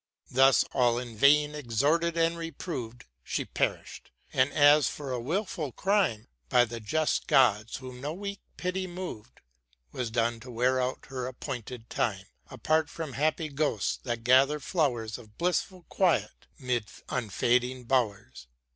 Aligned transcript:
Thus, 0.31 0.65
all 0.73 0.97
in 0.97 1.15
vain 1.15 1.53
exhorted 1.53 2.17
and 2.17 2.35
reproved, 2.35 3.05
She 3.23 3.45
perished; 3.45 4.09
and 4.33 4.51
as 4.51 4.89
for 4.89 5.11
a 5.11 5.19
wilful 5.19 5.71
crime, 5.71 6.27
By 6.49 6.65
the 6.65 6.79
just 6.79 7.27
Gods 7.27 7.75
whom 7.77 8.01
no 8.01 8.11
weak 8.11 8.41
pity 8.57 8.87
mov'd. 8.87 9.41
Was 9.91 10.09
doom'd 10.09 10.41
to 10.41 10.49
wear 10.49 10.81
out 10.81 11.05
her 11.09 11.27
appointed 11.27 11.87
time, 11.87 12.25
Apart 12.49 12.89
from 12.89 13.13
happy 13.13 13.49
Ghosts, 13.49 13.97
that 14.01 14.23
gather 14.23 14.59
flowers 14.59 15.19
Of 15.19 15.37
blissful 15.37 15.83
quiet 15.87 16.47
'mid 16.57 16.85
unfading 17.09 17.83
bowers. 17.83 18.47